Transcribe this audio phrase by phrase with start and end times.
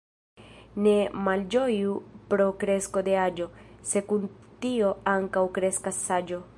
[0.85, 0.93] Ne
[1.27, 1.91] malĝoju
[2.33, 3.49] pro kresko de aĝo,
[3.93, 4.27] se kun
[4.65, 6.43] tio ankaŭ kreskas saĝo.